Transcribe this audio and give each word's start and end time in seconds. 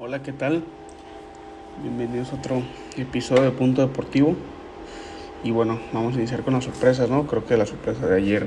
Hola, 0.00 0.22
¿qué 0.22 0.32
tal? 0.32 0.62
Bienvenidos 1.82 2.32
a 2.32 2.36
otro 2.36 2.62
episodio 2.96 3.42
de 3.42 3.50
Punto 3.50 3.80
Deportivo. 3.80 4.36
Y 5.42 5.50
bueno, 5.50 5.80
vamos 5.92 6.14
a 6.14 6.18
iniciar 6.18 6.42
con 6.42 6.54
las 6.54 6.62
sorpresas, 6.62 7.10
¿no? 7.10 7.26
Creo 7.26 7.44
que 7.44 7.56
la 7.56 7.66
sorpresa 7.66 8.06
de 8.06 8.16
ayer, 8.16 8.46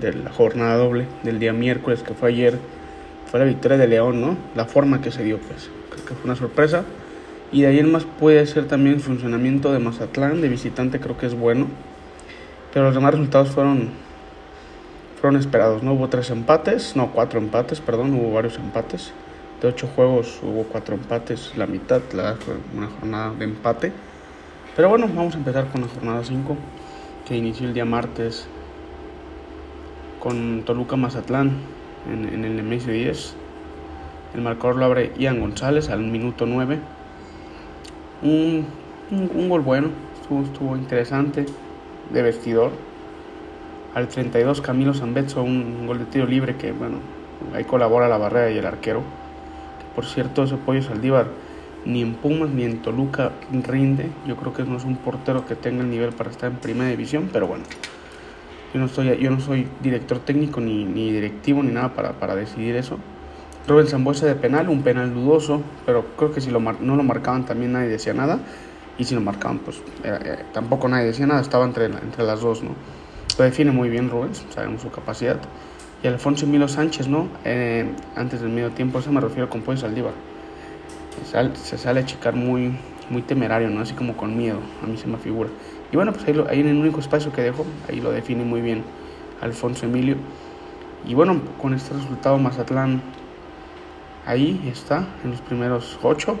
de 0.00 0.14
la 0.14 0.32
jornada 0.32 0.78
doble, 0.78 1.06
del 1.24 1.38
día 1.38 1.52
miércoles 1.52 2.02
que 2.02 2.14
fue 2.14 2.30
ayer, 2.30 2.58
fue 3.30 3.38
la 3.38 3.44
victoria 3.44 3.76
de 3.76 3.86
León, 3.86 4.22
¿no? 4.22 4.38
La 4.54 4.64
forma 4.64 5.02
que 5.02 5.10
se 5.10 5.22
dio, 5.24 5.38
pues, 5.40 5.68
creo 5.90 6.06
que 6.06 6.14
fue 6.14 6.24
una 6.24 6.36
sorpresa. 6.36 6.84
Y 7.52 7.60
de 7.60 7.66
ayer 7.66 7.86
más 7.86 8.04
puede 8.04 8.46
ser 8.46 8.66
también 8.66 8.94
el 8.94 9.02
funcionamiento 9.02 9.74
de 9.74 9.78
Mazatlán, 9.78 10.40
de 10.40 10.48
visitante, 10.48 11.00
creo 11.00 11.18
que 11.18 11.26
es 11.26 11.38
bueno. 11.38 11.66
Pero 12.72 12.86
los 12.86 12.94
demás 12.94 13.12
resultados 13.12 13.50
fueron, 13.50 13.90
fueron 15.20 15.38
esperados, 15.38 15.82
¿no? 15.82 15.92
Hubo 15.92 16.08
tres 16.08 16.30
empates, 16.30 16.96
no, 16.96 17.12
cuatro 17.12 17.38
empates, 17.38 17.82
perdón, 17.82 18.14
hubo 18.14 18.32
varios 18.32 18.56
empates 18.56 19.12
de 19.64 19.70
ocho 19.70 19.88
juegos 19.96 20.40
hubo 20.42 20.64
cuatro 20.64 20.94
empates, 20.94 21.56
la 21.56 21.66
mitad, 21.66 22.02
la, 22.12 22.36
una 22.76 22.86
jornada 22.88 23.32
de 23.32 23.44
empate. 23.46 23.92
Pero 24.76 24.90
bueno, 24.90 25.08
vamos 25.08 25.34
a 25.34 25.38
empezar 25.38 25.68
con 25.68 25.80
la 25.80 25.88
jornada 25.88 26.22
5, 26.22 26.54
que 27.26 27.34
inició 27.34 27.66
el 27.68 27.72
día 27.72 27.86
martes 27.86 28.46
con 30.20 30.64
Toluca 30.66 30.96
Mazatlán 30.96 31.52
en, 32.12 32.44
el 32.44 32.62
MS10. 32.62 33.32
El 34.34 34.42
marcador 34.42 34.76
lo 34.76 34.84
abre 34.84 35.12
Ian 35.16 35.40
González 35.40 35.88
al 35.88 36.00
minuto 36.00 36.44
9. 36.44 36.78
Un, 38.22 38.66
un, 39.10 39.48
gol 39.48 39.62
bueno, 39.62 39.88
estuvo, 40.20 40.42
estuvo, 40.42 40.76
interesante, 40.76 41.46
de 42.12 42.22
vestidor. 42.22 42.70
Al 43.94 44.08
32 44.08 44.60
Camilo 44.60 44.92
Zambetso, 44.92 45.42
un 45.42 45.86
gol 45.86 46.00
de 46.00 46.04
tiro 46.04 46.26
libre 46.26 46.56
que, 46.56 46.72
bueno, 46.72 46.98
ahí 47.54 47.64
colabora 47.64 48.08
la 48.08 48.18
barrera 48.18 48.50
y 48.50 48.58
el 48.58 48.66
arquero. 48.66 49.23
Por 49.94 50.04
cierto, 50.06 50.42
ese 50.44 50.56
Pollo 50.56 50.82
Saldívar 50.82 51.26
ni 51.84 52.02
en 52.02 52.14
Pumas 52.14 52.50
ni 52.50 52.64
en 52.64 52.82
Toluca 52.82 53.32
rinde. 53.52 54.10
Yo 54.26 54.36
creo 54.36 54.52
que 54.52 54.64
no 54.64 54.76
es 54.76 54.84
un 54.84 54.96
portero 54.96 55.46
que 55.46 55.54
tenga 55.54 55.82
el 55.82 55.90
nivel 55.90 56.12
para 56.12 56.30
estar 56.30 56.50
en 56.50 56.58
primera 56.58 56.90
división, 56.90 57.28
pero 57.32 57.46
bueno. 57.46 57.64
Yo 58.72 58.80
no, 58.80 58.86
estoy, 58.86 59.16
yo 59.18 59.30
no 59.30 59.38
soy 59.38 59.68
director 59.82 60.18
técnico 60.18 60.60
ni, 60.60 60.84
ni 60.84 61.12
directivo 61.12 61.62
ni 61.62 61.70
nada 61.70 61.94
para, 61.94 62.12
para 62.12 62.34
decidir 62.34 62.74
eso. 62.74 62.98
Rubén 63.68 63.86
Zambuesa 63.86 64.26
de 64.26 64.34
penal, 64.34 64.68
un 64.68 64.82
penal 64.82 65.14
dudoso, 65.14 65.62
pero 65.86 66.04
creo 66.16 66.32
que 66.32 66.40
si 66.40 66.50
lo 66.50 66.60
no 66.60 66.96
lo 66.96 67.02
marcaban 67.02 67.46
también 67.46 67.72
nadie 67.72 67.88
decía 67.88 68.14
nada. 68.14 68.40
Y 68.98 69.04
si 69.04 69.14
lo 69.14 69.20
marcaban, 69.20 69.58
pues 69.58 69.80
eh, 70.04 70.44
tampoco 70.52 70.88
nadie 70.88 71.06
decía 71.06 71.26
nada, 71.26 71.40
estaba 71.40 71.64
entre, 71.64 71.86
entre 71.86 72.24
las 72.24 72.40
dos, 72.40 72.62
¿no? 72.62 72.70
Lo 73.38 73.44
define 73.44 73.72
muy 73.72 73.88
bien 73.88 74.10
Rubens, 74.10 74.44
sabemos 74.50 74.82
su 74.82 74.90
capacidad 74.90 75.38
y 76.04 76.06
Alfonso 76.06 76.44
Emilio 76.44 76.68
Sánchez, 76.68 77.08
¿no? 77.08 77.28
Eh, 77.46 77.90
antes 78.14 78.42
del 78.42 78.50
medio 78.50 78.70
tiempo, 78.70 78.98
eso 78.98 79.10
me 79.10 79.22
refiero 79.22 79.48
con 79.48 79.62
Pollo 79.62 79.78
Saldívar. 79.78 80.12
Se 81.54 81.78
sale, 81.78 82.00
a 82.00 82.04
checar 82.04 82.34
muy, 82.34 82.76
muy 83.08 83.22
temerario, 83.22 83.70
¿no? 83.70 83.80
Así 83.80 83.94
como 83.94 84.14
con 84.14 84.36
miedo, 84.36 84.58
a 84.82 84.86
mí 84.86 84.98
se 84.98 85.06
me 85.06 85.16
figura. 85.16 85.48
Y 85.90 85.96
bueno, 85.96 86.12
pues 86.12 86.26
ahí, 86.28 86.60
en 86.60 86.66
el 86.66 86.76
único 86.76 87.00
espacio 87.00 87.32
que 87.32 87.40
dejo, 87.40 87.64
ahí 87.88 88.00
lo 88.00 88.12
define 88.12 88.44
muy 88.44 88.60
bien 88.60 88.84
Alfonso 89.40 89.86
Emilio. 89.86 90.16
Y 91.06 91.14
bueno, 91.14 91.40
con 91.60 91.72
este 91.72 91.94
resultado 91.94 92.36
Mazatlán 92.36 93.00
ahí 94.26 94.60
está, 94.70 95.06
en 95.24 95.30
los 95.30 95.40
primeros 95.40 95.98
ocho. 96.02 96.36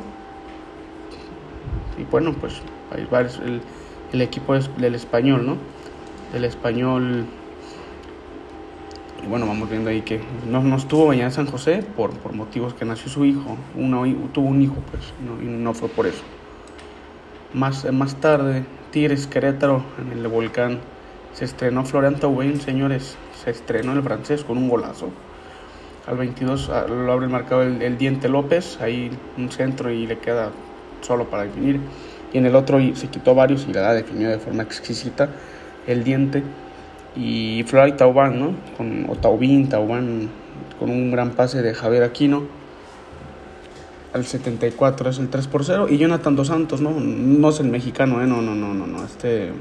Y 1.98 2.04
bueno, 2.10 2.34
pues 2.34 2.60
ahí 2.94 3.08
va 3.10 3.20
el, 3.20 3.62
el 4.12 4.20
equipo 4.20 4.52
del 4.58 4.94
español, 4.94 5.46
¿no? 5.46 5.56
El 6.34 6.44
español 6.44 7.24
y 9.24 9.26
bueno, 9.26 9.46
vamos 9.46 9.70
viendo 9.70 9.88
ahí 9.88 10.02
que 10.02 10.20
no, 10.46 10.62
no 10.62 10.76
estuvo 10.76 11.12
en 11.12 11.30
San 11.30 11.46
José 11.46 11.82
por, 11.96 12.10
por 12.10 12.34
motivos 12.34 12.74
que 12.74 12.84
nació 12.84 13.08
su 13.10 13.24
hijo. 13.24 13.56
Uno, 13.74 14.04
tuvo 14.32 14.48
un 14.48 14.60
hijo, 14.60 14.76
pues, 14.90 15.02
no, 15.24 15.42
y 15.42 15.46
no 15.46 15.72
fue 15.72 15.88
por 15.88 16.06
eso. 16.06 16.22
Más, 17.54 17.90
más 17.92 18.16
tarde, 18.16 18.64
Tigres 18.90 19.26
Querétaro 19.26 19.82
en 19.98 20.18
el 20.18 20.28
Volcán. 20.28 20.80
Se 21.32 21.44
estrenó 21.44 21.84
Florian 21.84 22.16
Thauvin, 22.16 22.60
señores. 22.60 23.16
Se 23.42 23.50
estrenó 23.50 23.92
el 23.92 24.02
francés 24.02 24.44
con 24.44 24.58
un 24.58 24.68
golazo. 24.68 25.08
Al 26.06 26.18
22 26.18 26.68
ah, 26.68 26.86
lo 26.86 27.10
abre 27.10 27.26
el 27.26 27.32
marcado 27.32 27.62
el, 27.62 27.96
Diente 27.96 28.28
López. 28.28 28.78
Ahí 28.80 29.10
un 29.38 29.50
centro 29.50 29.90
y 29.90 30.06
le 30.06 30.18
queda 30.18 30.50
solo 31.00 31.30
para 31.30 31.44
definir. 31.44 31.80
Y 32.32 32.38
en 32.38 32.46
el 32.46 32.54
otro 32.56 32.78
se 32.94 33.08
quitó 33.08 33.34
varios 33.34 33.66
y 33.68 33.72
la 33.72 33.94
definió 33.94 34.28
de 34.28 34.38
forma 34.38 34.64
exquisita 34.64 35.30
el 35.86 36.04
Diente 36.04 36.42
y 37.16 37.62
Flora 37.64 37.88
y 37.88 37.92
Taubán, 37.92 38.40
¿no? 38.40 38.54
Con, 38.76 39.06
o 39.08 39.16
Taubín, 39.16 39.68
Taubán, 39.68 40.28
con 40.78 40.90
un 40.90 41.10
gran 41.10 41.30
pase 41.30 41.62
de 41.62 41.74
Javier 41.74 42.02
Aquino. 42.02 42.42
Al 44.12 44.24
74 44.24 45.10
es 45.10 45.18
el 45.18 45.28
3 45.28 45.46
por 45.48 45.64
0. 45.64 45.86
Y 45.90 45.98
Jonathan 45.98 46.36
Dos 46.36 46.48
Santos, 46.48 46.80
¿no? 46.80 46.90
No 46.90 47.48
es 47.48 47.60
el 47.60 47.68
mexicano, 47.68 48.22
¿eh? 48.22 48.26
No, 48.26 48.42
no, 48.42 48.54
no, 48.54 48.74
no, 48.74 48.86
no. 48.86 49.04
Este, 49.04 49.52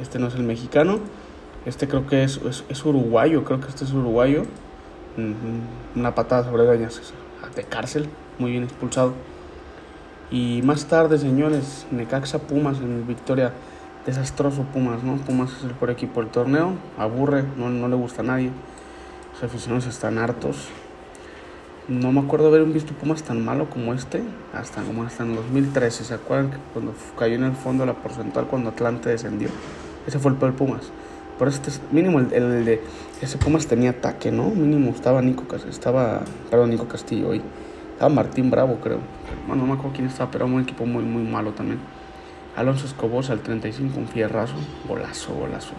este 0.00 0.18
no 0.18 0.28
es 0.28 0.34
el 0.34 0.42
mexicano. 0.42 0.98
Este 1.64 1.88
creo 1.88 2.06
que 2.06 2.22
es, 2.22 2.40
es, 2.68 2.84
uruguayo, 2.84 3.44
creo 3.44 3.60
que 3.60 3.68
este 3.68 3.84
es 3.84 3.92
uruguayo. 3.92 4.44
Una 5.96 6.14
patada 6.14 6.44
sobre 6.44 6.64
dañas 6.64 7.12
de 7.54 7.64
cárcel, 7.64 8.08
muy 8.38 8.52
bien 8.52 8.64
expulsado. 8.64 9.14
Y 10.30 10.60
más 10.62 10.86
tarde, 10.86 11.18
señores, 11.18 11.86
Necaxa 11.90 12.38
Pumas 12.38 12.78
en 12.78 13.06
Victoria 13.06 13.52
desastroso 14.08 14.62
Pumas, 14.62 15.02
¿no? 15.02 15.16
Pumas 15.16 15.52
es 15.58 15.64
el 15.64 15.72
peor 15.72 15.90
equipo 15.90 16.22
del 16.22 16.30
torneo, 16.30 16.72
aburre, 16.96 17.44
no, 17.56 17.68
no 17.68 17.88
le 17.88 17.94
gusta 17.94 18.22
a 18.22 18.24
nadie. 18.24 18.50
Los 19.34 19.42
aficionados 19.42 19.86
están 19.86 20.16
hartos. 20.16 20.68
No 21.88 22.10
me 22.10 22.20
acuerdo 22.20 22.48
haber 22.48 22.64
visto 22.64 22.94
Pumas 22.94 23.22
tan 23.22 23.44
malo 23.44 23.68
como 23.68 23.92
este, 23.92 24.22
hasta 24.54 24.82
como 24.82 25.04
hasta 25.04 25.24
en 25.24 25.34
2013. 25.34 26.04
¿Se 26.04 26.14
acuerdan 26.14 26.58
cuando 26.72 26.94
cayó 27.18 27.34
en 27.34 27.44
el 27.44 27.52
fondo 27.52 27.84
la 27.84 27.94
porcentual 27.94 28.46
cuando 28.46 28.70
Atlante 28.70 29.10
descendió? 29.10 29.48
Ese 30.06 30.18
fue 30.18 30.30
el 30.30 30.38
peor 30.38 30.54
Pumas. 30.54 30.90
Por 31.38 31.48
este 31.48 31.70
mínimo 31.92 32.18
el, 32.18 32.32
el, 32.32 32.64
de 32.64 32.82
ese 33.20 33.36
Pumas 33.36 33.66
tenía 33.66 33.90
ataque, 33.90 34.32
¿no? 34.32 34.48
Mínimo 34.48 34.90
estaba 34.90 35.20
Nico 35.20 35.44
estaba, 35.68 36.22
perdón, 36.50 36.70
Nico 36.70 36.88
Castillo 36.88 37.28
hoy. 37.28 37.42
Estaba 37.92 38.08
Martín 38.08 38.50
Bravo, 38.50 38.78
creo. 38.82 39.00
Bueno, 39.46 39.62
no 39.62 39.68
me 39.68 39.74
acuerdo 39.74 39.96
quién 39.96 40.08
estaba, 40.08 40.30
pero 40.30 40.46
era 40.46 40.54
un 40.54 40.62
equipo 40.62 40.86
muy 40.86 41.04
muy 41.04 41.22
malo 41.22 41.52
también. 41.52 41.78
Alonso 42.58 42.86
Escobos 42.86 43.30
al 43.30 43.38
35, 43.38 43.96
un 43.96 44.08
fierrazo, 44.08 44.56
golazo, 44.88 45.32
golazo. 45.32 45.74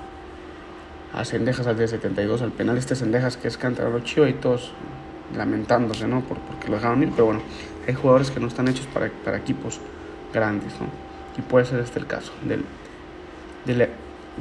A 1.13 1.25
Cendejas 1.25 1.67
al 1.67 1.75
72, 1.75 2.41
al 2.41 2.53
penal 2.53 2.78
este 2.78 2.95
Cendejas 2.95 3.35
que 3.35 3.50
es 3.50 3.57
cantarero 3.57 4.00
chido 4.00 4.25
y 4.29 4.34
todos 4.34 4.72
lamentándose, 5.35 6.07
¿no? 6.07 6.22
Por, 6.22 6.38
porque 6.38 6.69
lo 6.69 6.75
dejaron 6.75 7.03
ir, 7.03 7.09
pero 7.12 7.25
bueno, 7.25 7.41
hay 7.85 7.94
jugadores 7.94 8.31
que 8.31 8.39
no 8.39 8.47
están 8.47 8.69
hechos 8.69 8.88
para, 8.94 9.12
para 9.25 9.35
equipos 9.35 9.81
grandes, 10.34 10.72
¿no? 10.79 10.88
Y 11.38 11.41
puede 11.41 11.66
ser 11.66 11.81
este 11.81 12.00
el 12.00 12.07
caso 12.07 12.31
del, 12.45 12.63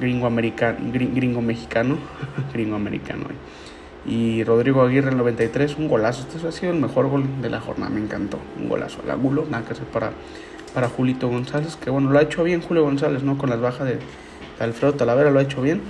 gringo, 0.01 0.29
americano, 0.29 0.79
gringo 0.93 1.43
mexicano, 1.43 1.99
gringo 2.53 2.77
americano. 2.77 3.25
Y 4.07 4.45
Rodrigo 4.45 4.83
Aguirre 4.83 5.11
el 5.11 5.17
93, 5.17 5.77
un 5.77 5.89
golazo. 5.89 6.25
Este 6.33 6.47
ha 6.47 6.53
sido 6.53 6.73
el 6.73 6.79
mejor 6.79 7.09
gol 7.09 7.25
de 7.43 7.51
la 7.51 7.61
jornada, 7.61 7.91
me 7.91 8.01
encantó. 8.01 8.39
Un 8.61 8.69
golazo 8.69 9.01
al 9.03 9.11
ángulo, 9.11 9.45
nada 9.51 9.65
que 9.65 9.73
hacer 9.73 9.87
para 9.87 10.13
para 10.69 10.89
Julito 10.89 11.29
González, 11.29 11.77
que 11.77 11.91
bueno, 11.91 12.11
lo 12.11 12.19
ha 12.19 12.23
hecho 12.23 12.45
bien 12.45 12.61
Julio 12.61 12.83
González, 12.83 13.23
¿no? 13.23 13.39
Con 13.39 13.51
las 13.51 13.61
bajas 13.61 13.87
de, 13.87 13.99
Alfredo 14.59 14.95
Talavera 14.95 15.31
lo 15.31 15.39
ha 15.39 15.43
hecho 15.43 15.63
bien. 15.63 15.83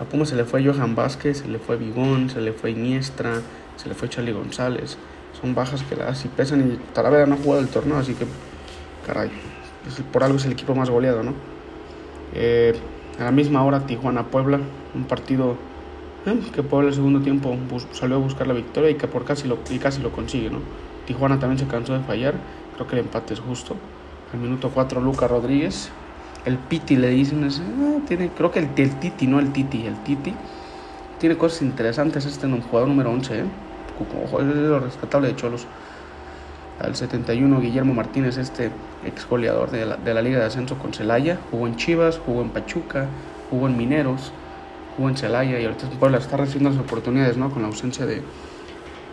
A 0.00 0.04
Puma 0.04 0.26
se 0.26 0.36
le 0.36 0.44
fue 0.44 0.64
Johan 0.64 0.94
Vázquez, 0.94 1.38
se 1.38 1.48
le 1.48 1.58
fue 1.58 1.76
Bigón, 1.76 2.28
se 2.28 2.40
le 2.40 2.52
fue 2.52 2.72
Iniestra, 2.72 3.40
se 3.76 3.88
le 3.88 3.94
fue 3.94 4.08
Charlie 4.08 4.32
González. 4.32 4.98
Son 5.40 5.54
bajas 5.54 5.82
que 5.82 5.96
las 5.96 6.24
y 6.24 6.28
pesan 6.28 6.72
y 6.72 6.76
Talavera 6.92 7.26
no 7.26 7.34
ha 7.34 7.38
jugado 7.38 7.62
el 7.62 7.68
torneo, 7.68 7.96
así 7.96 8.14
que, 8.14 8.26
caray, 9.06 9.30
por 10.12 10.24
algo 10.24 10.38
es 10.38 10.44
el 10.44 10.52
equipo 10.52 10.74
más 10.74 10.90
goleado, 10.90 11.22
¿no? 11.22 11.34
Eh, 12.34 12.74
a 13.18 13.24
la 13.24 13.30
misma 13.30 13.64
hora 13.64 13.86
Tijuana-Puebla, 13.86 14.60
un 14.94 15.04
partido 15.04 15.56
eh, 16.26 16.40
que 16.52 16.62
Puebla 16.62 16.88
el 16.88 16.94
segundo 16.94 17.20
tiempo 17.20 17.56
salió 17.92 18.16
a 18.16 18.18
buscar 18.18 18.46
la 18.46 18.54
victoria 18.54 18.90
y 18.90 18.94
que 18.96 19.06
por 19.06 19.24
casi 19.24 19.46
lo, 19.46 19.58
y 19.70 19.78
casi 19.78 20.02
lo 20.02 20.10
consigue, 20.10 20.50
¿no? 20.50 20.58
Tijuana 21.06 21.38
también 21.38 21.58
se 21.58 21.66
cansó 21.66 21.92
de 21.92 22.00
fallar, 22.00 22.34
creo 22.74 22.86
que 22.86 22.94
el 22.96 23.02
empate 23.02 23.34
es 23.34 23.40
justo. 23.40 23.76
Minuto 24.36 24.70
4, 24.72 25.00
Luca 25.00 25.28
Rodríguez. 25.28 25.90
El 26.44 26.58
Piti 26.58 26.96
le 26.96 27.08
dicen, 27.08 27.44
ah, 27.44 28.04
tiene, 28.06 28.30
creo 28.30 28.50
que 28.50 28.60
el, 28.60 28.68
Titi, 29.00 29.26
no 29.26 29.40
el 29.40 29.52
Titi, 29.52 29.86
el 29.86 29.96
Titi. 30.04 30.34
Tiene 31.18 31.36
cosas 31.36 31.62
interesantes 31.62 32.24
este 32.24 32.46
jugador 32.48 32.88
número 32.88 33.10
11, 33.10 33.38
¿eh? 33.38 33.44
Ojo, 34.24 34.40
es 34.40 34.46
lo 34.46 34.80
rescatable 34.80 35.28
de 35.28 35.36
Cholos. 35.36 35.66
Al 36.78 36.94
71, 36.94 37.60
Guillermo 37.60 37.94
Martínez, 37.94 38.36
este 38.36 38.70
ex 39.04 39.26
goleador 39.26 39.70
de 39.70 39.86
la, 39.86 39.96
de 39.96 40.12
la 40.12 40.20
Liga 40.20 40.38
de 40.38 40.44
Ascenso 40.44 40.76
con 40.78 40.92
Celaya. 40.92 41.38
Jugó 41.50 41.66
en 41.66 41.76
Chivas, 41.76 42.20
jugó 42.24 42.42
en 42.42 42.50
Pachuca, 42.50 43.06
jugó 43.50 43.66
en 43.66 43.76
Mineros, 43.76 44.32
jugó 44.96 45.08
en 45.08 45.16
Celaya 45.16 45.58
y 45.58 45.64
ahorita 45.64 45.88
Puebla 45.98 46.18
está 46.18 46.36
recibiendo 46.36 46.70
las 46.70 46.78
oportunidades, 46.78 47.36
¿no? 47.38 47.50
Con 47.50 47.62
la 47.62 47.68
ausencia 47.68 48.04
de, 48.04 48.22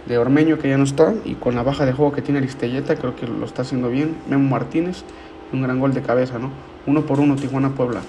de 0.06 0.18
Ormeño 0.18 0.58
que 0.60 0.70
ya 0.70 0.78
no 0.78 0.84
está 0.84 1.14
y 1.24 1.36
con 1.36 1.56
la 1.56 1.64
baja 1.64 1.86
de 1.86 1.94
juego 1.94 2.12
que 2.12 2.22
tiene 2.22 2.40
Aristelleta 2.40 2.96
creo 2.96 3.16
que 3.16 3.28
lo 3.28 3.46
está 3.46 3.62
haciendo 3.62 3.90
bien. 3.90 4.18
Memo 4.28 4.50
Martínez, 4.50 5.04
un 5.52 5.62
gran 5.62 5.80
gol 5.80 5.94
de 5.94 6.02
cabeza, 6.02 6.40
¿no? 6.40 6.52
Uno 6.86 7.02
por 7.06 7.20
uno 7.20 7.36
Tijuana-Puebla. 7.36 8.02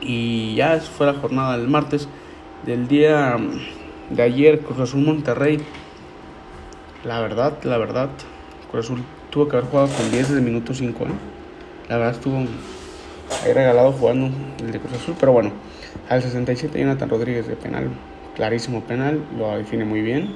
Y 0.00 0.54
ya 0.54 0.78
fue 0.80 1.06
la 1.06 1.14
jornada 1.14 1.56
del 1.58 1.68
martes. 1.68 2.08
Del 2.66 2.86
día 2.86 3.36
mm, 3.38 4.14
de 4.14 4.22
ayer, 4.22 4.60
Cruz 4.60 4.78
Azul 4.78 5.02
Monterrey. 5.04 5.60
la 7.04 7.20
verdad, 7.20 7.58
la 7.64 7.78
verdad, 7.78 8.08
Cruz 8.70 8.86
Azul 8.86 9.02
tuvo 9.30 9.48
que 9.48 9.56
haber 9.56 9.68
jugado 9.68 9.88
con 9.88 10.10
10 10.10 10.28
desde 10.28 10.38
el 10.38 10.42
minuto 10.42 10.74
5. 10.74 11.04
¿eh? 11.04 11.08
La 11.88 11.96
verdad 11.96 12.14
estuvo 12.14 12.36
ahí 12.36 13.52
regalado 13.52 13.92
jugando 13.92 14.30
el 14.60 14.72
de 14.72 14.78
Cruz 14.78 14.94
Azul, 14.94 15.16
pero 15.18 15.32
bueno, 15.32 15.52
al 16.08 16.22
67 16.22 16.78
Jonathan 16.78 17.08
Rodríguez 17.08 17.48
de 17.48 17.56
penal, 17.56 17.90
clarísimo 18.34 18.82
penal, 18.82 19.20
lo 19.38 19.56
define 19.56 19.84
muy 19.84 20.00
bien. 20.00 20.30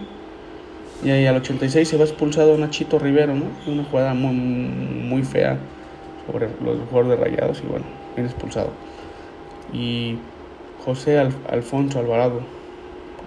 Y 1.05 1.11
ahí 1.11 1.27
al 1.27 1.37
86 1.37 1.89
se 1.89 1.97
va 1.97 2.05
expulsado 2.05 2.57
Nachito 2.57 2.99
Rivero, 2.99 3.35
¿no? 3.35 3.45
Una 3.67 3.85
jugada 3.85 4.15
muy, 4.15 4.35
muy 4.35 5.23
fea 5.23 5.59
sobre 6.27 6.49
los 6.65 6.79
jugadores 6.89 7.19
de 7.19 7.25
Rayados 7.25 7.63
y 7.63 7.67
bueno, 7.67 7.85
bien 8.15 8.27
expulsado. 8.27 8.71
Y 9.73 10.19
José 10.85 11.19
Alfonso 11.19 11.99
Alvarado, 11.99 12.41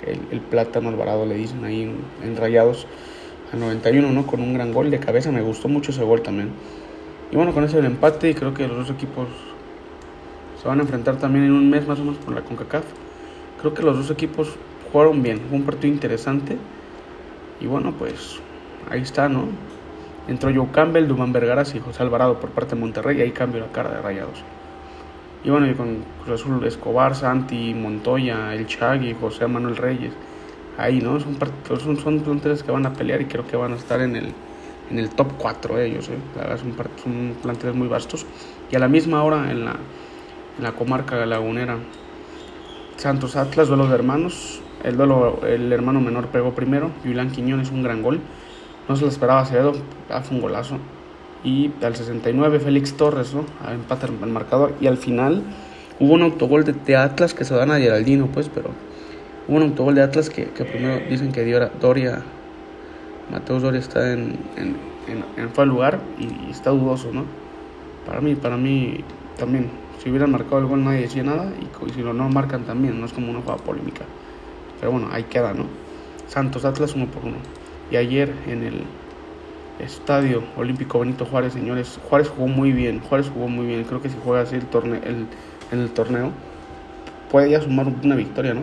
el, 0.05 0.39
plátano 0.39 0.89
Alvarado 0.89 1.25
le 1.25 1.35
dicen 1.35 1.63
ahí 1.63 1.93
en, 2.23 2.37
Rayados 2.37 2.87
al 3.53 3.59
91, 3.59 4.11
¿no? 4.11 4.25
Con 4.25 4.41
un 4.41 4.53
gran 4.53 4.73
gol 4.73 4.89
de 4.89 4.99
cabeza, 4.99 5.31
me 5.31 5.41
gustó 5.41 5.67
mucho 5.67 5.91
ese 5.91 6.03
gol 6.03 6.21
también. 6.21 6.49
Y 7.31 7.35
bueno, 7.35 7.53
con 7.53 7.63
ese 7.63 7.77
el 7.77 7.85
empate 7.85 8.33
creo 8.33 8.53
que 8.53 8.67
los 8.67 8.77
dos 8.77 8.89
equipos 8.89 9.27
se 10.61 10.67
van 10.67 10.79
a 10.79 10.81
enfrentar 10.81 11.17
también 11.17 11.45
en 11.45 11.51
un 11.51 11.69
mes 11.69 11.87
más 11.87 11.99
o 11.99 12.03
menos 12.03 12.17
por 12.17 12.33
la 12.33 12.41
CONCACAF. 12.41 12.83
Creo 13.61 13.73
que 13.73 13.83
los 13.83 13.97
dos 13.97 14.11
equipos 14.11 14.55
jugaron 14.91 15.21
bien, 15.21 15.39
fue 15.49 15.57
un 15.57 15.63
partido 15.63 15.93
interesante. 15.93 16.57
Y 17.59 17.67
bueno, 17.67 17.93
pues 17.97 18.39
ahí 18.89 19.01
está, 19.01 19.27
¿no? 19.27 19.47
Entró 20.27 20.51
Joe 20.53 20.67
Campbell, 20.71 21.07
Duman 21.07 21.33
Vergaras 21.33 21.73
y 21.75 21.79
José 21.79 22.03
Alvarado 22.03 22.39
por 22.39 22.51
parte 22.51 22.75
de 22.75 22.81
Monterrey 22.81 23.19
ahí 23.21 23.31
cambio 23.31 23.61
la 23.61 23.71
cara 23.71 23.89
de 23.91 24.01
Rayados. 24.01 24.43
Y 25.43 25.49
bueno, 25.49 25.69
y 25.69 25.73
con 25.73 26.03
Cruz 26.23 26.41
Azul 26.41 26.63
Escobar, 26.65 27.15
Santi, 27.15 27.73
Montoya, 27.73 28.53
El 28.53 28.67
Chagui, 28.67 29.15
José 29.19 29.47
Manuel 29.47 29.77
Reyes. 29.77 30.11
Ahí, 30.77 31.01
¿no? 31.01 31.19
Son, 31.19 31.37
son, 31.79 31.97
son 31.97 32.19
planteles 32.19 32.63
que 32.63 32.71
van 32.71 32.85
a 32.85 32.93
pelear 32.93 33.21
y 33.21 33.25
creo 33.25 33.47
que 33.47 33.57
van 33.57 33.73
a 33.73 33.75
estar 33.75 34.01
en 34.01 34.15
el, 34.15 34.33
en 34.91 34.99
el 34.99 35.09
top 35.09 35.33
4 35.37 35.79
ellos. 35.79 36.09
¿eh? 36.09 36.17
Son, 36.57 36.73
son 37.03 37.35
planteles 37.41 37.75
muy 37.75 37.87
vastos. 37.87 38.25
Y 38.71 38.75
a 38.75 38.79
la 38.79 38.87
misma 38.87 39.23
hora 39.23 39.51
en 39.51 39.65
la, 39.65 39.75
en 40.57 40.63
la 40.63 40.73
comarca 40.73 41.25
lagunera, 41.25 41.77
Santos 42.99 43.37
Atlas, 43.37 43.69
duelo 43.69 43.87
de 43.87 43.95
hermanos. 43.95 44.61
El 44.83 44.97
duelo, 44.97 45.39
el 45.47 45.71
hermano 45.71 46.01
menor 46.01 46.27
pegó 46.27 46.53
primero. 46.53 46.91
Julián 47.01 47.31
Quiñones, 47.31 47.71
un 47.71 47.81
gran 47.81 48.03
gol. 48.03 48.19
No 48.89 48.97
se 48.97 49.03
lo 49.03 49.07
esperaba 49.07 49.39
Acevedo, 49.39 49.71
ah, 50.09 50.19
fue 50.19 50.35
un 50.35 50.41
golazo. 50.41 50.79
Y 51.41 51.71
al 51.81 51.95
69 51.95 52.59
Félix 52.59 52.97
Torres, 52.97 53.33
¿no? 53.33 53.45
A 53.65 53.73
empate 53.73 54.07
el 54.07 54.29
marcador. 54.29 54.73
Y 54.81 54.87
al 54.87 54.97
final 54.97 55.43
hubo 55.97 56.13
un 56.13 56.23
autogol 56.23 56.65
de, 56.65 56.97
Atlas 56.97 57.33
que 57.33 57.45
se 57.45 57.55
dan 57.55 57.71
a 57.71 57.79
Geraldino, 57.79 58.27
pues, 58.27 58.49
pero 58.49 58.71
hubo 59.47 59.55
un 59.55 59.63
autogol 59.63 59.95
de 59.95 60.01
Atlas 60.01 60.29
que, 60.29 60.47
primero 60.47 60.99
dicen 61.09 61.31
que 61.31 61.45
Doria, 61.79 62.21
Mateus 63.31 63.63
Doria 63.63 63.79
está 63.79 64.11
en, 64.11 64.37
en, 64.57 64.75
en, 65.07 65.49
en 65.55 65.69
lugar 65.69 66.01
y, 66.19 66.51
está 66.51 66.71
dudoso, 66.71 67.13
¿no? 67.13 67.23
Para 68.05 68.19
mí, 68.19 68.35
para 68.35 68.57
mí 68.57 69.05
también, 69.37 69.69
si 70.01 70.09
hubieran 70.09 70.31
marcado 70.31 70.59
el 70.59 70.65
gol 70.65 70.83
nadie 70.83 71.01
decía 71.01 71.23
nada 71.23 71.51
y, 71.59 71.91
si 71.91 72.01
lo 72.01 72.13
no 72.13 72.29
marcan 72.29 72.63
también, 72.63 72.99
no 72.99 73.05
es 73.05 73.13
como 73.13 73.31
una 73.31 73.41
jugada 73.41 73.61
polémica. 73.63 74.05
Pero 74.79 74.93
bueno, 74.93 75.09
ahí 75.11 75.23
queda, 75.23 75.53
¿no? 75.53 75.65
Santos 76.27 76.63
Atlas 76.63 76.95
uno 76.95 77.05
por 77.07 77.25
uno. 77.25 77.37
Y 77.91 77.97
ayer 77.97 78.33
en 78.47 78.63
el 78.63 78.83
Estadio 79.79 80.43
Olímpico 80.57 80.99
Benito 80.99 81.25
Juárez, 81.25 81.53
señores. 81.53 81.99
Juárez 82.09 82.29
jugó 82.29 82.47
muy 82.47 82.71
bien, 82.71 82.99
Juárez 82.99 83.29
jugó 83.33 83.47
muy 83.47 83.65
bien. 83.65 83.83
Creo 83.83 84.01
que 84.01 84.09
si 84.09 84.17
juega 84.23 84.41
así 84.41 84.55
el 84.55 84.65
torneo, 84.65 85.01
el, 85.03 85.27
en 85.71 85.79
el 85.79 85.91
torneo, 85.91 86.31
puede 87.31 87.49
ya 87.49 87.61
sumar 87.61 87.87
una 87.87 88.15
victoria, 88.15 88.53
¿no? 88.53 88.61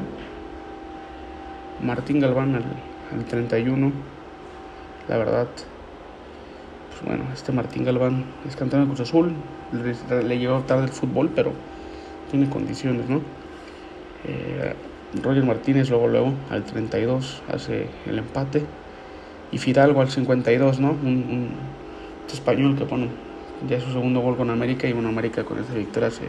Martín 1.82 2.20
Galván 2.20 2.54
al, 2.54 3.24
31, 3.24 3.92
la 5.08 5.16
verdad. 5.18 5.48
Pues 6.96 7.08
bueno, 7.08 7.30
este 7.34 7.52
Martín 7.52 7.84
Galván 7.84 8.24
es 8.48 8.56
campeón 8.56 8.82
de 8.82 8.86
Cruz 8.94 9.00
Azul, 9.00 9.32
le, 9.72 10.22
le, 10.22 10.38
llegó 10.38 10.60
tarde 10.60 10.84
el 10.84 10.88
fútbol, 10.88 11.30
pero 11.34 11.52
tiene 12.30 12.48
condiciones, 12.48 13.06
¿no? 13.10 13.20
Eh, 14.24 14.74
Roger 15.22 15.44
Martínez 15.44 15.90
luego, 15.90 16.08
luego, 16.08 16.32
al 16.50 16.64
32, 16.64 17.42
hace 17.52 17.88
el 18.06 18.18
empate 18.18 18.64
y 19.52 19.58
Fidalgo 19.58 20.00
al 20.00 20.10
52, 20.10 20.80
¿no? 20.80 20.90
Un, 20.90 21.50
español 22.32 22.76
que 22.76 22.84
pone 22.84 23.08
ya 23.68 23.80
su 23.80 23.92
segundo 23.92 24.20
gol 24.20 24.36
con 24.36 24.50
América 24.50 24.88
y 24.88 24.92
bueno, 24.92 25.08
América 25.08 25.44
con 25.44 25.58
esa 25.58 25.74
victoria 25.74 26.10
se, 26.10 26.24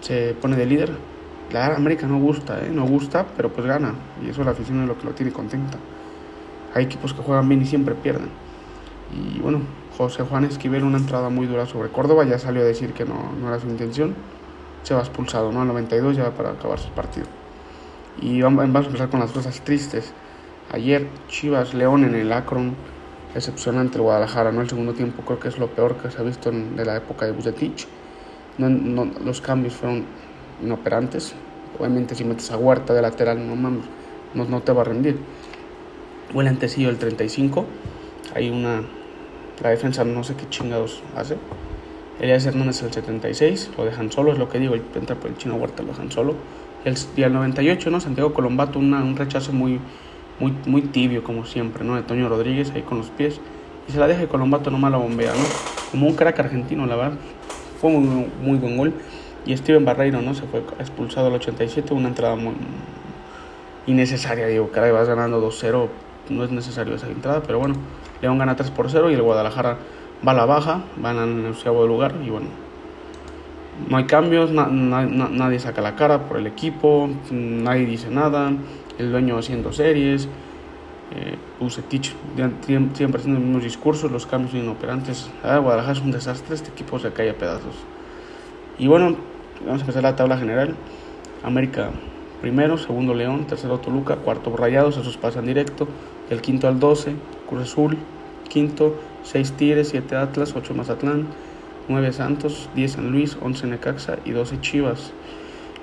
se 0.00 0.34
pone 0.34 0.56
de 0.56 0.66
líder. 0.66 0.90
La 1.52 1.74
América 1.74 2.06
no 2.06 2.18
gusta, 2.18 2.64
¿eh? 2.64 2.70
No 2.72 2.86
gusta, 2.86 3.26
pero 3.36 3.52
pues 3.52 3.66
gana 3.66 3.94
y 4.24 4.30
eso 4.30 4.44
la 4.44 4.52
afición 4.52 4.82
es 4.82 4.88
lo 4.88 4.96
que 4.96 5.06
lo 5.06 5.10
tiene 5.10 5.32
contenta. 5.32 5.76
Hay 6.74 6.84
equipos 6.84 7.12
que 7.12 7.22
juegan 7.22 7.48
bien 7.48 7.62
y 7.62 7.66
siempre 7.66 7.96
pierden. 7.96 8.49
Y 9.12 9.40
bueno, 9.40 9.60
José 9.96 10.22
Juan 10.22 10.44
Esquivel, 10.44 10.84
una 10.84 10.98
entrada 10.98 11.28
muy 11.28 11.46
dura 11.46 11.66
sobre 11.66 11.90
Córdoba, 11.90 12.24
ya 12.24 12.38
salió 12.38 12.62
a 12.62 12.64
decir 12.64 12.92
que 12.92 13.04
no, 13.04 13.32
no 13.40 13.48
era 13.48 13.60
su 13.60 13.68
intención. 13.68 14.14
Se 14.82 14.94
va 14.94 15.00
expulsado, 15.00 15.52
¿no? 15.52 15.60
Al 15.60 15.68
92 15.68 16.16
ya 16.16 16.30
para 16.30 16.50
acabar 16.50 16.78
su 16.78 16.90
partido. 16.90 17.26
Y 18.20 18.42
vamos, 18.42 18.62
a 18.62 18.64
empezar 18.64 19.08
con 19.08 19.20
las 19.20 19.32
cosas 19.32 19.60
tristes. 19.62 20.12
Ayer 20.72 21.06
Chivas 21.28 21.74
León 21.74 22.04
en 22.04 22.14
el 22.14 22.32
Akron, 22.32 22.74
excepcionante 23.34 23.96
el 23.96 24.02
Guadalajara, 24.02 24.52
¿no? 24.52 24.60
El 24.60 24.68
segundo 24.68 24.92
tiempo 24.92 25.22
creo 25.22 25.40
que 25.40 25.48
es 25.48 25.58
lo 25.58 25.68
peor 25.68 25.96
que 25.96 26.10
se 26.10 26.18
ha 26.18 26.22
visto 26.22 26.50
de 26.50 26.84
la 26.84 26.96
época 26.96 27.26
de 27.26 27.32
Bucetich. 27.32 27.86
No, 28.58 29.06
los 29.24 29.40
cambios 29.40 29.74
fueron 29.74 30.04
inoperantes. 30.62 31.34
Obviamente 31.78 32.14
si 32.14 32.24
metes 32.24 32.50
a 32.50 32.58
Huerta 32.58 32.92
de 32.92 33.00
lateral, 33.00 33.46
no 33.46 33.56
mames, 33.56 33.84
no, 34.34 34.60
te 34.60 34.72
va 34.72 34.82
a 34.82 34.84
rendir. 34.84 35.18
O 36.34 36.40
el 36.40 36.48
antecillo 36.48 36.90
el 36.90 36.98
35, 36.98 37.64
hay 38.34 38.50
una... 38.50 38.82
La 39.62 39.70
defensa 39.70 40.04
no 40.04 40.24
sé 40.24 40.34
qué 40.34 40.48
chingados 40.48 41.02
hace. 41.16 41.36
Elías 42.20 42.44
Hernández 42.44 42.82
el 42.82 42.92
76, 42.92 43.70
lo 43.78 43.84
dejan 43.84 44.12
solo, 44.12 44.32
es 44.32 44.38
lo 44.38 44.48
que 44.48 44.58
digo, 44.58 44.74
entra 44.74 45.16
por 45.16 45.30
el 45.30 45.36
chino 45.38 45.54
Huerta, 45.56 45.82
lo 45.82 45.88
dejan 45.90 46.10
solo. 46.10 46.34
Y 47.16 47.22
el 47.22 47.32
98, 47.32 47.90
¿no? 47.90 48.00
Santiago 48.00 48.32
Colombato, 48.34 48.78
un 48.78 49.16
rechazo 49.16 49.52
muy 49.52 49.80
muy, 50.40 50.54
muy 50.66 50.82
tibio 50.82 51.22
como 51.22 51.44
siempre, 51.44 51.84
¿no? 51.84 51.94
De 51.94 52.02
Toño 52.02 52.28
Rodríguez 52.28 52.72
ahí 52.74 52.82
con 52.82 52.98
los 52.98 53.10
pies. 53.10 53.40
Y 53.88 53.92
se 53.92 53.98
la 53.98 54.08
deja 54.08 54.24
y 54.24 54.26
Colombato 54.26 54.70
nomás 54.70 54.90
la 54.90 54.98
bombea, 54.98 55.32
¿no? 55.32 55.44
Como 55.90 56.08
un 56.08 56.14
crack 56.14 56.40
argentino, 56.40 56.86
la 56.86 56.96
verdad. 56.96 57.18
Fue 57.80 57.90
muy, 57.90 58.26
muy 58.42 58.58
buen 58.58 58.76
gol. 58.76 58.94
Y 59.46 59.56
Steven 59.56 59.84
Barreiro, 59.84 60.20
¿no? 60.20 60.34
Se 60.34 60.42
fue 60.42 60.60
expulsado 60.78 61.28
al 61.28 61.34
87, 61.34 61.94
una 61.94 62.08
entrada 62.08 62.36
muy 62.36 62.54
innecesaria, 63.86 64.46
digo, 64.46 64.70
caray, 64.70 64.92
vas 64.92 65.08
ganando 65.08 65.40
2-0, 65.46 65.88
no 66.28 66.44
es 66.44 66.50
necesario 66.50 66.94
esa 66.94 67.08
entrada, 67.08 67.42
pero 67.42 67.58
bueno, 67.58 67.74
León 68.22 68.38
gana 68.38 68.56
3 68.56 68.70
por 68.70 68.90
0 68.90 69.10
y 69.10 69.14
el 69.14 69.22
Guadalajara 69.22 69.78
va 70.26 70.32
a 70.32 70.34
la 70.34 70.44
baja, 70.44 70.82
van 70.96 71.18
al 71.18 71.46
onceavo 71.46 71.86
lugar 71.86 72.14
y 72.24 72.30
bueno, 72.30 72.48
no 73.88 73.96
hay 73.96 74.04
cambios, 74.04 74.50
nadie 74.50 75.58
saca 75.58 75.80
la 75.80 75.96
cara 75.96 76.28
por 76.28 76.38
el 76.38 76.46
equipo, 76.46 77.08
nadie 77.30 77.86
dice 77.86 78.10
nada, 78.10 78.52
el 78.98 79.10
dueño 79.10 79.38
haciendo 79.38 79.72
series, 79.72 80.28
eh, 81.12 81.36
siempre 82.92 83.20
haciendo 83.20 83.40
los 83.40 83.48
mismos 83.48 83.64
discursos, 83.64 84.10
los 84.12 84.26
cambios 84.26 84.54
inoperantes. 84.54 85.30
Ah, 85.42 85.58
Guadalajara 85.58 85.94
es 85.94 86.04
un 86.04 86.10
desastre, 86.10 86.54
este 86.54 86.70
equipo 86.70 86.98
se 86.98 87.12
cae 87.12 87.30
a 87.30 87.34
pedazos. 87.34 87.74
Y 88.78 88.86
bueno, 88.86 89.16
vamos 89.64 89.80
a 89.80 89.84
empezar 89.84 90.02
la 90.02 90.14
tabla 90.14 90.36
general. 90.36 90.74
América 91.42 91.90
primero, 92.40 92.78
segundo 92.78 93.14
León, 93.14 93.46
tercero 93.46 93.78
Toluca, 93.78 94.16
cuarto 94.16 94.54
Rayados, 94.56 94.96
esos 94.96 95.16
pasan 95.16 95.46
directo, 95.46 95.86
del 96.28 96.40
quinto 96.40 96.68
al 96.68 96.80
12, 96.80 97.14
Cruz 97.50 97.64
Azul, 97.64 97.98
quinto, 98.48 98.94
seis 99.22 99.52
Tigres, 99.52 99.88
siete 99.88 100.16
Atlas, 100.16 100.54
ocho 100.56 100.72
Mazatlán, 100.72 101.26
nueve 101.88 102.12
Santos, 102.12 102.70
diez 102.74 102.92
San 102.92 103.10
Luis, 103.10 103.36
once 103.42 103.66
Necaxa 103.66 104.16
y 104.24 104.30
doce 104.30 104.58
Chivas. 104.60 105.12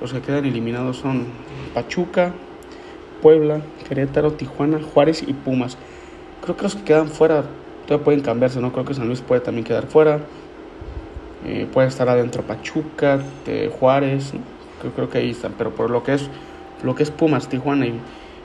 Los 0.01 0.13
que 0.13 0.21
quedan 0.21 0.45
eliminados 0.45 0.97
son 0.97 1.25
Pachuca, 1.73 2.33
Puebla, 3.21 3.61
Querétaro, 3.87 4.33
Tijuana, 4.33 4.79
Juárez 4.81 5.23
y 5.27 5.33
Pumas. 5.33 5.77
Creo 6.41 6.55
que 6.55 6.63
los 6.63 6.75
que 6.75 6.83
quedan 6.83 7.09
fuera 7.09 7.43
todavía 7.85 8.05
pueden 8.05 8.21
cambiarse, 8.21 8.59
¿no? 8.59 8.71
Creo 8.71 8.85
que 8.85 8.93
San 8.93 9.07
Luis 9.07 9.21
puede 9.21 9.41
también 9.41 9.65
quedar 9.65 9.87
fuera. 9.87 10.21
Eh, 11.45 11.67
puede 11.71 11.87
estar 11.87 12.09
adentro 12.09 12.43
Pachuca, 12.43 13.19
Juárez, 13.79 14.33
creo, 14.95 15.09
que 15.09 15.17
ahí 15.19 15.31
están, 15.31 15.53
pero 15.57 15.71
por 15.71 15.89
lo 15.89 16.03
que 16.03 16.13
es 16.13 16.29
lo 16.83 16.95
que 16.95 17.03
es 17.03 17.11
Pumas, 17.11 17.47
Tijuana 17.47 17.87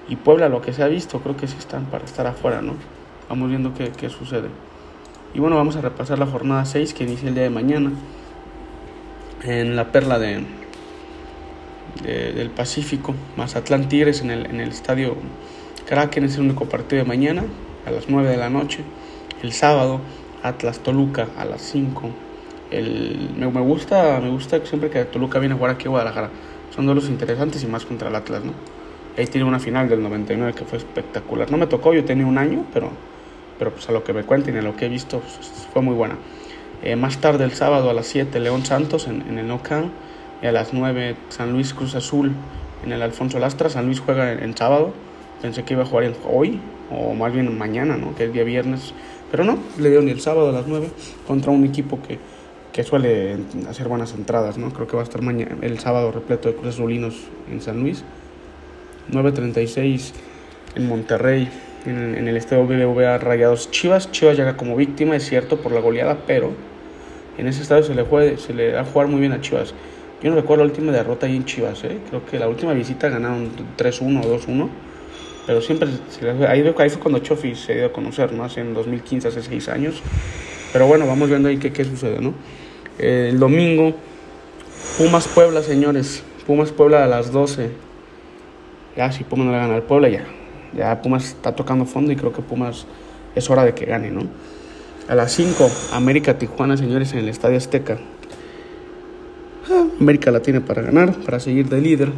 y, 0.08 0.16
Puebla, 0.16 0.48
lo 0.48 0.62
que 0.62 0.72
se 0.72 0.82
ha 0.82 0.88
visto, 0.88 1.20
creo 1.20 1.36
que 1.36 1.46
sí 1.46 1.56
están 1.58 1.86
para 1.86 2.04
estar 2.04 2.26
afuera, 2.26 2.60
¿no? 2.62 2.74
Vamos 3.32 3.48
viendo 3.48 3.72
qué, 3.72 3.90
qué 3.92 4.10
sucede. 4.10 4.50
Y 5.32 5.40
bueno, 5.40 5.56
vamos 5.56 5.76
a 5.76 5.80
repasar 5.80 6.18
la 6.18 6.26
jornada 6.26 6.66
6 6.66 6.92
que 6.92 7.04
inicia 7.04 7.30
el 7.30 7.34
día 7.34 7.44
de 7.44 7.48
mañana 7.48 7.90
en 9.42 9.74
la 9.74 9.90
perla 9.90 10.18
de, 10.18 10.44
del 12.04 12.50
Pacífico, 12.50 13.14
Mazatlán 13.38 13.88
Tigres 13.88 14.20
en 14.20 14.32
el, 14.32 14.44
en 14.44 14.60
el 14.60 14.68
estadio 14.68 15.16
Kraken 15.86 16.24
es 16.24 16.34
el 16.34 16.42
único 16.42 16.66
partido 16.66 17.04
de 17.04 17.08
mañana 17.08 17.44
a 17.86 17.90
las 17.90 18.10
9 18.10 18.28
de 18.28 18.36
la 18.36 18.50
noche. 18.50 18.80
El 19.42 19.54
sábado 19.54 20.02
Atlas 20.42 20.80
Toluca 20.80 21.28
a 21.38 21.46
las 21.46 21.62
5. 21.62 22.10
El, 22.70 23.30
me, 23.38 23.46
gusta 23.46 24.20
me 24.22 24.28
gusta 24.28 24.60
siempre 24.66 24.90
que 24.90 25.06
Toluca 25.06 25.38
viene 25.38 25.54
a 25.54 25.56
jugar 25.56 25.70
aquí 25.76 25.86
a 25.86 25.88
Guadalajara. 25.88 26.28
Son 26.76 26.84
duelos 26.84 27.08
interesantes 27.08 27.64
y 27.64 27.66
más 27.66 27.86
contra 27.86 28.10
el 28.10 28.14
Atlas, 28.14 28.44
¿no? 28.44 28.52
Ahí 29.16 29.26
tiene 29.26 29.46
una 29.46 29.58
final 29.58 29.88
del 29.88 30.02
99 30.02 30.52
que 30.52 30.66
fue 30.66 30.76
espectacular. 30.76 31.50
No 31.50 31.56
me 31.56 31.66
tocó, 31.66 31.94
yo 31.94 32.04
tenía 32.04 32.26
un 32.26 32.36
año, 32.36 32.66
pero, 32.74 32.90
pero 33.62 33.70
pues 33.70 33.88
a 33.88 33.92
lo 33.92 34.02
que 34.02 34.12
me 34.12 34.24
cuenten 34.24 34.56
y 34.56 34.58
a 34.58 34.62
lo 34.62 34.74
que 34.74 34.86
he 34.86 34.88
visto 34.88 35.20
pues, 35.20 35.48
fue 35.72 35.82
muy 35.82 35.94
buena. 35.94 36.16
Eh, 36.82 36.96
más 36.96 37.20
tarde 37.20 37.44
el 37.44 37.52
sábado 37.52 37.90
a 37.90 37.94
las 37.94 38.08
7 38.08 38.40
León 38.40 38.66
Santos 38.66 39.06
en, 39.06 39.38
el 39.38 39.46
No 39.46 39.62
Camp 39.62 39.92
y 40.42 40.46
a 40.46 40.52
las 40.52 40.74
9 40.74 41.14
San 41.28 41.52
Luis 41.52 41.72
Cruz 41.72 41.94
Azul 41.94 42.32
en 42.84 42.90
el 42.90 43.00
Alfonso 43.02 43.38
Lastra. 43.38 43.70
San 43.70 43.86
Luis 43.86 44.00
juega 44.00 44.32
en, 44.32 44.56
sábado. 44.56 44.92
Pensé 45.40 45.62
que 45.62 45.74
iba 45.74 45.84
a 45.84 45.86
jugar 45.86 46.12
hoy 46.28 46.58
o 46.90 47.14
más 47.14 47.32
bien 47.32 47.56
mañana, 47.56 47.96
¿no? 47.96 48.16
que 48.16 48.24
es 48.24 48.32
día 48.32 48.42
viernes. 48.42 48.94
Pero 49.30 49.44
no, 49.44 49.60
le 49.78 49.90
dio 49.90 50.02
ni 50.02 50.10
el 50.10 50.20
sábado 50.20 50.48
a 50.48 50.52
las 50.52 50.66
9 50.66 50.88
contra 51.24 51.52
un 51.52 51.64
equipo 51.64 52.00
que, 52.02 52.18
que 52.72 52.82
suele 52.82 53.36
hacer 53.68 53.86
buenas 53.86 54.12
entradas. 54.14 54.58
¿no? 54.58 54.72
Creo 54.72 54.88
que 54.88 54.96
va 54.96 55.02
a 55.02 55.04
estar 55.04 55.22
mañana, 55.22 55.56
el 55.60 55.78
sábado 55.78 56.10
repleto 56.10 56.48
de 56.48 56.56
Cruz 56.56 56.74
Azulinos 56.74 57.14
en 57.48 57.60
San 57.60 57.78
Luis. 57.78 58.02
9.36 59.12 60.10
en 60.74 60.88
Monterrey, 60.88 61.48
en, 61.86 62.16
en 62.16 62.28
el 62.28 62.36
estadio 62.36 62.66
BBVA 62.66 63.18
Rayados 63.18 63.70
Chivas. 63.70 64.10
Chivas 64.10 64.36
llega 64.36 64.56
como 64.56 64.76
víctima, 64.76 65.16
es 65.16 65.24
cierto, 65.24 65.58
por 65.58 65.72
la 65.72 65.80
goleada, 65.80 66.18
pero 66.26 66.52
en 67.38 67.46
ese 67.46 67.62
estadio 67.62 67.82
se 67.82 67.94
le, 67.94 68.02
juega, 68.02 68.36
se 68.38 68.52
le 68.52 68.72
da 68.72 68.82
a 68.82 68.84
jugar 68.84 69.08
muy 69.08 69.20
bien 69.20 69.32
a 69.32 69.40
Chivas. 69.40 69.74
Yo 70.22 70.30
no 70.30 70.36
recuerdo 70.36 70.64
la 70.64 70.70
última 70.70 70.92
derrota 70.92 71.26
ahí 71.26 71.36
en 71.36 71.44
Chivas, 71.44 71.82
¿eh? 71.84 71.98
creo 72.08 72.24
que 72.24 72.38
la 72.38 72.48
última 72.48 72.72
visita 72.72 73.08
ganaron 73.08 73.50
3-1 73.76 74.24
o 74.24 74.38
2-1, 74.38 74.68
pero 75.46 75.60
siempre 75.60 75.88
se 76.08 76.28
ahí, 76.46 76.72
ahí, 76.76 76.90
fue 76.90 77.00
cuando 77.00 77.18
Chofi 77.18 77.56
se 77.56 77.74
dio 77.74 77.86
a 77.86 77.92
conocer, 77.92 78.32
¿no? 78.32 78.44
Hace 78.44 78.60
en 78.60 78.74
2015, 78.74 79.28
hace 79.28 79.42
6 79.42 79.68
años. 79.70 80.00
Pero 80.72 80.86
bueno, 80.86 81.06
vamos 81.06 81.28
viendo 81.28 81.48
ahí 81.48 81.58
qué, 81.58 81.72
qué 81.72 81.84
sucede, 81.84 82.20
¿no? 82.20 82.34
Eh, 82.98 83.30
el 83.30 83.40
domingo, 83.40 83.94
Pumas 84.96 85.26
Puebla, 85.26 85.62
señores. 85.62 86.22
Pumas 86.46 86.70
Puebla 86.70 87.04
a 87.04 87.08
las 87.08 87.32
12. 87.32 87.70
Ya, 88.96 89.10
si 89.10 89.24
Pumas 89.24 89.46
no 89.46 89.52
le 89.52 89.58
gana 89.58 89.74
al 89.74 89.82
Puebla, 89.82 90.08
ya. 90.08 90.24
Ya 90.76 91.00
Pumas 91.02 91.24
está 91.24 91.54
tocando 91.54 91.84
fondo 91.84 92.12
y 92.12 92.16
creo 92.16 92.32
que 92.32 92.42
Pumas 92.42 92.86
es 93.34 93.50
hora 93.50 93.64
de 93.64 93.74
que 93.74 93.84
gane, 93.84 94.10
¿no? 94.10 94.22
A 95.08 95.14
las 95.14 95.32
5, 95.32 95.70
América 95.92 96.38
Tijuana, 96.38 96.76
señores, 96.76 97.12
en 97.12 97.20
el 97.20 97.28
Estadio 97.28 97.56
Azteca. 97.56 97.98
América 100.00 100.30
la 100.30 100.40
tiene 100.40 100.60
para 100.60 100.82
ganar, 100.82 101.14
para 101.24 101.40
seguir 101.40 101.68
de 101.68 101.80
líder. 101.80 102.12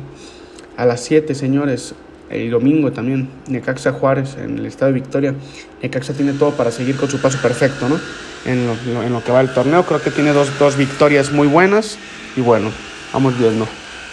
A 0.76 0.84
las 0.84 1.00
7, 1.00 1.34
señores, 1.34 1.94
el 2.30 2.50
domingo 2.50 2.92
también, 2.92 3.28
Necaxa 3.48 3.92
Juárez 3.92 4.36
en 4.36 4.58
el 4.58 4.66
Estadio 4.66 4.94
Victoria. 4.94 5.34
Necaxa 5.82 6.12
tiene 6.12 6.32
todo 6.32 6.52
para 6.52 6.70
seguir 6.70 6.96
con 6.96 7.08
su 7.10 7.20
paso 7.20 7.38
perfecto, 7.40 7.88
¿no? 7.88 7.98
En 8.44 8.66
lo, 8.66 9.02
en 9.02 9.12
lo 9.12 9.24
que 9.24 9.32
va 9.32 9.40
el 9.40 9.52
torneo, 9.52 9.84
creo 9.84 10.02
que 10.02 10.10
tiene 10.10 10.32
dos, 10.32 10.58
dos 10.58 10.76
victorias 10.76 11.32
muy 11.32 11.48
buenas. 11.48 11.98
Y 12.36 12.40
bueno, 12.40 12.70
vamos 13.12 13.38
viendo. 13.38 13.66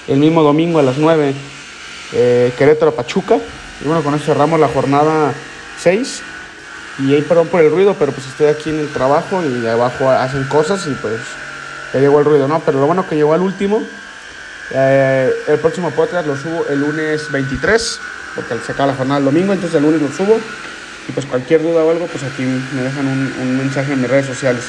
El 0.07 0.19
mismo 0.19 0.43
domingo 0.43 0.79
a 0.79 0.83
las 0.83 0.97
9, 0.97 1.33
eh, 2.13 2.51
Querétaro 2.57 2.93
Pachuca. 2.93 3.39
Y 3.83 3.87
bueno, 3.87 4.03
con 4.03 4.13
eso 4.13 4.25
cerramos 4.25 4.59
la 4.59 4.67
jornada 4.67 5.33
6. 5.79 6.21
Y 6.99 7.13
ahí 7.13 7.21
perdón 7.21 7.47
por 7.47 7.61
el 7.61 7.71
ruido, 7.71 7.95
pero 7.97 8.11
pues 8.11 8.27
estoy 8.27 8.47
aquí 8.47 8.69
en 8.69 8.79
el 8.79 8.89
trabajo 8.89 9.41
y 9.43 9.65
abajo 9.65 10.09
hacen 10.09 10.43
cosas 10.45 10.85
y 10.87 10.91
pues 11.01 11.19
ya 11.93 11.99
llegó 11.99 12.19
el 12.19 12.25
ruido, 12.25 12.47
¿no? 12.47 12.59
Pero 12.59 12.79
lo 12.79 12.85
bueno 12.85 13.07
que 13.07 13.15
llegó 13.15 13.33
al 13.33 13.41
último. 13.41 13.81
Eh, 14.73 15.31
el 15.47 15.59
próximo 15.59 15.91
podcast 15.91 16.27
lo 16.27 16.37
subo 16.37 16.65
el 16.69 16.79
lunes 16.79 17.31
23, 17.31 17.99
porque 18.35 18.55
se 18.65 18.71
acaba 18.71 18.91
la 18.91 18.97
jornada 18.97 19.19
el 19.19 19.25
domingo, 19.25 19.53
entonces 19.53 19.75
el 19.77 19.83
lunes 19.83 20.01
lo 20.01 20.11
subo. 20.11 20.39
Y 21.07 21.11
pues 21.13 21.25
cualquier 21.25 21.63
duda 21.63 21.83
o 21.83 21.89
algo, 21.89 22.05
pues 22.07 22.23
aquí 22.23 22.43
me 22.43 22.83
dejan 22.83 23.07
un, 23.07 23.33
un 23.41 23.57
mensaje 23.57 23.93
en 23.93 24.01
mis 24.01 24.09
redes 24.09 24.27
sociales. 24.27 24.63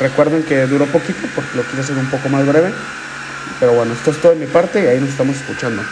Recuerden 0.00 0.42
que 0.42 0.66
duró 0.66 0.86
poquito 0.86 1.20
porque 1.34 1.56
lo 1.56 1.62
quise 1.64 1.80
hacer 1.80 1.96
un 1.96 2.10
poco 2.10 2.28
más 2.28 2.46
breve. 2.46 2.72
Pero 3.60 3.74
bueno, 3.74 3.92
esto 3.92 4.10
es 4.10 4.20
todo 4.20 4.32
de 4.32 4.38
mi 4.38 4.46
parte 4.46 4.82
y 4.82 4.86
ahí 4.86 5.00
nos 5.00 5.10
estamos 5.10 5.36
escuchando. 5.36 5.82